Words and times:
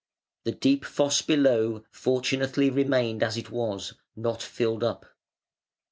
The 0.45 0.51
deep 0.51 0.83
fosse 0.83 1.21
below 1.21 1.83
fortunately 1.91 2.71
remained 2.71 3.21
as 3.21 3.37
it 3.37 3.51
was, 3.51 3.93
not 4.15 4.41
filled 4.41 4.83
up. 4.83 5.05